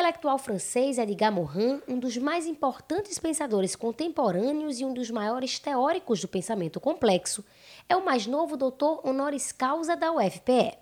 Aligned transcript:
intelectual 0.00 0.38
francês 0.38 0.96
Edgar 0.96 1.30
Morin, 1.30 1.82
um 1.86 1.98
dos 1.98 2.16
mais 2.16 2.46
importantes 2.46 3.18
pensadores 3.18 3.76
contemporâneos 3.76 4.80
e 4.80 4.84
um 4.84 4.94
dos 4.94 5.10
maiores 5.10 5.58
teóricos 5.58 6.22
do 6.22 6.26
pensamento 6.26 6.80
complexo, 6.80 7.44
é 7.86 7.94
o 7.94 8.02
mais 8.02 8.26
novo 8.26 8.56
doutor 8.56 9.06
honoris 9.06 9.52
causa 9.52 9.94
da 9.94 10.10
UFPE. 10.10 10.72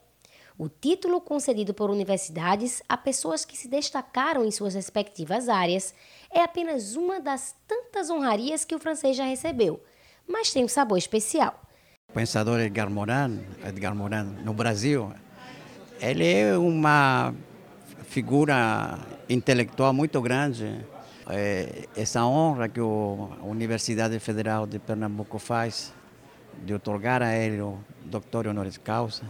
O 0.56 0.68
título 0.68 1.20
concedido 1.20 1.74
por 1.74 1.90
universidades 1.90 2.80
a 2.88 2.96
pessoas 2.96 3.44
que 3.44 3.56
se 3.56 3.66
destacaram 3.66 4.44
em 4.44 4.52
suas 4.52 4.76
respectivas 4.76 5.48
áreas 5.48 5.92
é 6.30 6.40
apenas 6.40 6.94
uma 6.94 7.18
das 7.18 7.56
tantas 7.66 8.10
honrarias 8.10 8.64
que 8.64 8.76
o 8.76 8.78
francês 8.78 9.16
já 9.16 9.24
recebeu, 9.24 9.82
mas 10.28 10.52
tem 10.52 10.64
um 10.64 10.68
sabor 10.68 10.96
especial. 10.96 11.60
O 12.08 12.12
pensador 12.12 12.60
Edgar 12.60 12.88
Morin, 12.88 13.44
Edgar 13.66 13.96
Morin 13.96 14.36
no 14.44 14.54
Brasil, 14.54 15.12
ele 16.00 16.24
é 16.24 16.56
uma 16.56 17.34
figura 18.08 18.98
intelectual 19.28 19.92
muito 19.92 20.20
grande. 20.20 20.84
É, 21.30 21.86
essa 21.96 22.24
honra 22.24 22.68
que 22.68 22.80
a 22.80 23.44
Universidade 23.44 24.18
Federal 24.18 24.66
de 24.66 24.78
Pernambuco 24.78 25.38
faz 25.38 25.92
de 26.64 26.72
otorgar 26.72 27.22
a 27.22 27.34
ele 27.34 27.60
o 27.60 27.78
doutor 28.06 28.46
honoris 28.46 28.78
causa 28.78 29.24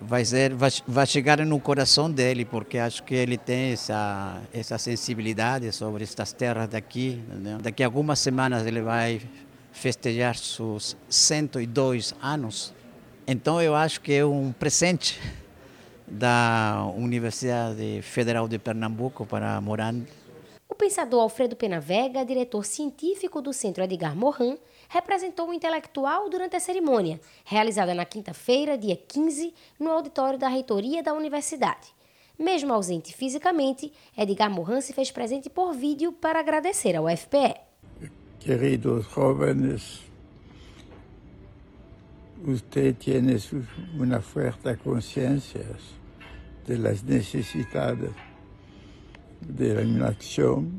vai, 0.00 0.24
ser, 0.24 0.54
vai, 0.54 0.70
vai 0.86 1.06
chegar 1.06 1.38
no 1.44 1.60
coração 1.60 2.10
dele, 2.10 2.44
porque 2.44 2.78
acho 2.78 3.02
que 3.02 3.14
ele 3.14 3.36
tem 3.36 3.72
essa, 3.72 4.40
essa 4.52 4.78
sensibilidade 4.78 5.70
sobre 5.72 6.04
estas 6.04 6.32
terras 6.32 6.68
daqui. 6.68 7.22
Né? 7.28 7.58
Daqui 7.62 7.82
a 7.82 7.86
algumas 7.86 8.18
semanas 8.18 8.66
ele 8.66 8.80
vai 8.80 9.20
festejar 9.72 10.36
seus 10.36 10.96
102 11.08 12.14
anos. 12.22 12.74
Então 13.26 13.60
eu 13.60 13.74
acho 13.74 14.00
que 14.00 14.12
é 14.14 14.24
um 14.24 14.52
presente 14.52 15.20
da 16.06 16.90
Universidade 16.96 18.00
Federal 18.02 18.46
de 18.46 18.58
Pernambuco 18.58 19.26
para 19.26 19.60
Morando. 19.60 20.06
O 20.68 20.74
pensador 20.74 21.22
Alfredo 21.22 21.56
Pena 21.56 21.80
Vega, 21.80 22.24
diretor 22.24 22.64
científico 22.64 23.40
do 23.40 23.52
Centro 23.52 23.84
Edgar 23.84 24.16
Morin, 24.16 24.58
representou 24.88 25.48
o 25.48 25.54
intelectual 25.54 26.28
durante 26.28 26.56
a 26.56 26.60
cerimônia, 26.60 27.20
realizada 27.44 27.94
na 27.94 28.04
quinta-feira, 28.04 28.76
dia 28.76 28.96
15, 28.96 29.54
no 29.78 29.90
auditório 29.90 30.38
da 30.38 30.48
reitoria 30.48 31.02
da 31.02 31.12
universidade. 31.12 31.94
Mesmo 32.38 32.72
ausente 32.72 33.14
fisicamente, 33.14 33.92
Edgar 34.16 34.50
Morin 34.50 34.80
se 34.80 34.92
fez 34.92 35.10
presente 35.10 35.48
por 35.48 35.72
vídeo 35.72 36.12
para 36.12 36.40
agradecer 36.40 36.94
ao 36.94 37.08
FPE. 37.08 37.54
Queridos 38.38 39.06
jovens, 39.06 40.02
você 42.44 42.92
tem 42.92 43.22
uma 43.94 44.20
forte 44.20 44.76
consciência 44.76 45.66
das 46.66 47.02
necessidades 47.02 48.10
de 49.40 49.72
uma 49.82 50.08
ação 50.08 50.70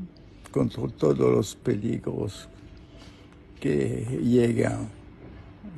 contra 0.52 0.88
todos 0.88 1.38
os 1.38 1.54
perigos 1.54 2.48
que 3.60 4.06
llegan 4.22 4.88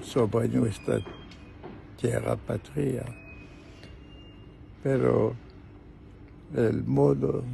sobre 0.03 0.49
nuestra 0.49 1.03
tierra 1.97 2.37
patria. 2.37 3.05
Pero 4.83 5.35
el 6.55 6.85
modo 6.85 7.45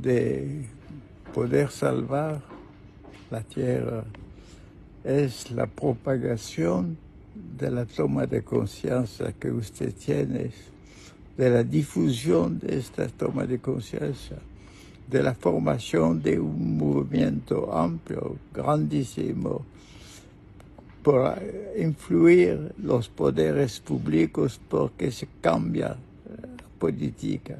de 0.00 0.66
poder 1.32 1.70
salvar 1.70 2.42
la 3.30 3.42
tierra 3.42 4.04
es 5.04 5.50
la 5.50 5.66
propagación 5.66 6.98
de 7.58 7.70
la 7.70 7.86
toma 7.86 8.26
de 8.26 8.42
conciencia 8.42 9.32
que 9.32 9.50
usted 9.50 9.94
tiene, 9.94 10.50
de 11.36 11.50
la 11.50 11.62
difusión 11.62 12.58
de 12.58 12.78
esta 12.78 13.06
toma 13.08 13.46
de 13.46 13.58
conciencia 13.58 14.38
de 15.10 15.22
la 15.24 15.34
formación 15.34 16.22
de 16.22 16.38
un 16.38 16.76
movimiento 16.78 17.76
amplio, 17.76 18.36
grandísimo, 18.54 19.64
para 21.02 21.42
influir 21.76 22.72
los 22.78 23.08
poderes 23.08 23.80
públicos 23.80 24.60
porque 24.68 25.10
se 25.10 25.26
cambia 25.40 25.88
la 25.88 26.64
política. 26.78 27.58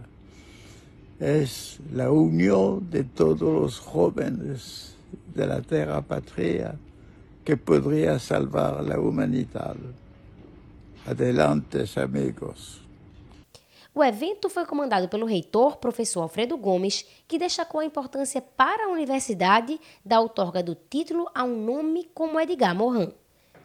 Es 1.19 1.81
la 1.93 2.11
unión 2.11 2.89
de 2.89 3.03
todos 3.03 3.41
los 3.41 3.81
jóvenes 3.81 4.95
de 5.35 5.47
la 5.47 5.61
tierra 5.61 6.03
patria 6.03 6.77
que 7.45 7.57
podría 7.57 8.19
salvar 8.19 8.83
la 8.83 8.99
humanidad. 8.99 9.77
Adelante, 11.07 11.85
amigos. 11.97 12.81
O 13.93 14.05
evento 14.05 14.49
foi 14.49 14.65
comandado 14.65 15.09
pelo 15.09 15.27
reitor, 15.27 15.79
professor 15.79 16.23
Alfredo 16.23 16.57
Gomes, 16.57 17.05
que 17.27 17.39
destacou 17.39 17.81
a 17.81 17.85
importância 17.85 18.41
para 18.41 18.85
a 18.85 18.89
universidade 18.89 19.81
da 20.05 20.21
outorga 20.21 20.63
do 20.63 20.77
título 20.77 21.29
a 21.35 21.43
um 21.43 21.65
nome 21.65 22.09
como 22.15 22.39
Edgar 22.39 22.75
Morin. 22.75 23.13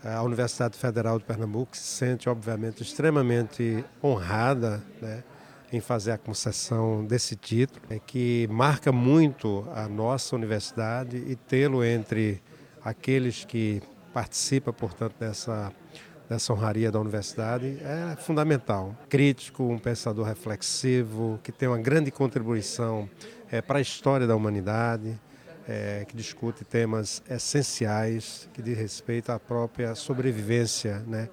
A 0.04 0.22
Universidade 0.24 0.78
Federal 0.78 1.20
de 1.20 1.26
Pernambuco 1.26 1.78
se 1.78 1.84
sente, 1.84 2.28
obviamente, 2.28 2.82
extremamente 2.82 3.86
honrada 4.04 4.84
né, 5.02 5.24
em 5.72 5.80
fazer 5.80 6.12
a 6.12 6.18
concessão 6.18 7.06
desse 7.06 7.36
título, 7.36 7.82
é 7.90 8.00
que 8.00 8.48
marca 8.52 8.92
muito 8.92 9.68
a 9.76 9.88
nossa 9.88 10.36
universidade 10.36 11.18
e 11.18 11.36
tê-lo 11.36 11.84
entre 11.84 12.42
aqueles 12.86 13.44
que 13.44 13.82
participam, 14.14 14.72
portanto, 14.72 15.16
dessa 15.20 15.74
dessa 16.30 16.52
honraria 16.54 16.92
da 16.92 17.00
universidade 17.00 17.78
é 17.82 18.16
fundamental. 18.16 18.96
Crítico, 19.10 19.64
um 19.64 19.78
pensador 19.78 20.26
reflexivo, 20.26 21.40
que 21.44 21.52
tem 21.52 21.68
uma 21.68 21.78
grande 21.78 22.12
contribuição 22.12 23.08
é, 23.52 23.62
para 23.62 23.78
a 23.78 23.82
história 23.82 24.26
da 24.26 24.36
humanidade, 24.36 25.20
é, 25.68 26.06
que 26.08 26.16
discute 26.16 26.64
temas 26.64 27.22
essenciais 27.30 28.50
que 28.54 28.62
diz 28.62 28.78
respeito 28.78 29.32
à 29.32 29.40
própria 29.40 29.96
sobrevivência 29.96 31.00
né, 31.08 31.30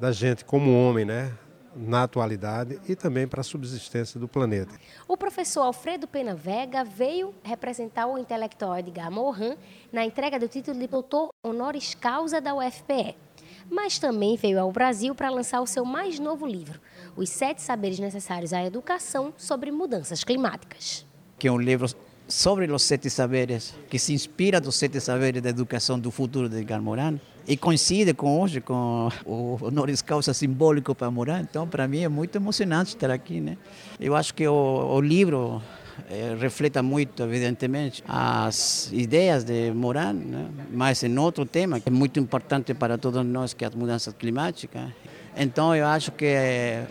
da 0.00 0.12
gente 0.12 0.44
como 0.44 0.72
homem, 0.72 1.04
né, 1.04 1.32
na 1.78 2.02
atualidade 2.02 2.80
e 2.88 2.96
também 2.96 3.28
para 3.28 3.40
a 3.40 3.44
subsistência 3.44 4.18
do 4.18 4.26
planeta. 4.26 4.74
O 5.06 5.16
professor 5.16 5.62
Alfredo 5.62 6.08
Pena 6.08 6.34
Vega 6.34 6.84
veio 6.84 7.34
representar 7.42 8.06
o 8.06 8.18
intelectual 8.18 8.78
Edgar 8.78 9.10
Morin 9.10 9.56
na 9.92 10.04
entrega 10.04 10.38
do 10.38 10.48
título 10.48 10.78
de 10.78 10.86
doutor 10.86 11.28
honoris 11.44 11.94
causa 11.94 12.40
da 12.40 12.54
UFPE 12.54 13.16
mas 13.70 13.98
também 13.98 14.36
veio 14.36 14.58
ao 14.58 14.72
Brasil 14.72 15.14
para 15.14 15.28
lançar 15.28 15.60
o 15.60 15.66
seu 15.66 15.84
mais 15.84 16.18
novo 16.18 16.46
livro, 16.46 16.80
Os 17.16 17.28
Sete 17.28 17.60
Saberes 17.60 17.98
Necessários 17.98 18.52
à 18.52 18.64
Educação 18.64 19.32
sobre 19.36 19.70
Mudanças 19.70 20.24
Climáticas. 20.24 21.06
Que 21.38 21.48
é 21.48 21.52
um 21.52 21.58
livro 21.58 21.86
sobre 22.28 22.70
os 22.70 22.82
sete 22.82 23.08
saberes, 23.08 23.74
que 23.88 23.98
se 23.98 24.12
inspira 24.12 24.60
dos 24.60 24.76
sete 24.76 25.00
saberes 25.00 25.40
da 25.40 25.48
educação 25.48 25.98
do 25.98 26.10
futuro 26.10 26.48
de 26.48 26.58
Edgar 26.58 26.82
Morin 26.82 27.18
e 27.46 27.56
coincide 27.56 28.12
com 28.12 28.38
hoje 28.38 28.60
com 28.60 29.08
o 29.24 29.58
honoris 29.62 30.02
causa 30.02 30.34
simbólico 30.34 30.94
para 30.94 31.10
Morin. 31.10 31.40
Então, 31.40 31.66
para 31.66 31.88
mim 31.88 32.00
é 32.00 32.08
muito 32.08 32.36
emocionante 32.36 32.94
estar 32.94 33.10
aqui, 33.10 33.40
né? 33.40 33.56
Eu 33.98 34.14
acho 34.14 34.34
que 34.34 34.46
o, 34.46 34.52
o 34.52 35.00
livro 35.00 35.62
eh, 36.10 36.36
reflete 36.38 36.82
muito, 36.82 37.22
evidentemente, 37.22 38.04
as 38.06 38.90
ideias 38.92 39.44
de 39.44 39.72
Moran, 39.72 40.12
né? 40.12 40.46
mas 40.70 41.02
em 41.02 41.18
outro 41.18 41.46
tema 41.46 41.80
que 41.80 41.88
é 41.88 41.92
muito 41.92 42.20
importante 42.20 42.74
para 42.74 42.98
todos 42.98 43.24
nós, 43.24 43.54
que 43.54 43.64
é 43.64 43.68
a 43.68 43.70
mudança 43.70 44.12
climática. 44.12 44.94
Então, 45.34 45.74
eu 45.74 45.86
acho 45.86 46.12
que 46.12 46.26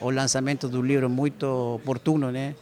o 0.01 0.09
lançamento 0.09 0.67
do 0.67 0.81
livro 0.81 1.05
é 1.05 1.09
muito 1.09 1.45
oportuno, 1.75 2.31
né? 2.31 2.55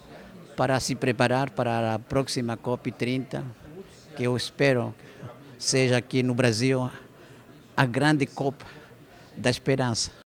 Para 0.55 0.79
se 0.79 0.95
preparar 0.95 1.51
para 1.51 1.95
a 1.95 1.99
próxima 1.99 2.57
COP30, 2.57 3.43
que 4.16 4.23
eu 4.23 4.35
espero 4.35 4.93
seja 5.57 5.97
aqui 5.97 6.21
no 6.23 6.33
Brasil 6.33 6.89
a 7.75 7.85
grande 7.85 8.25
COP 8.25 8.63
da 9.35 9.49
esperança. 9.49 10.24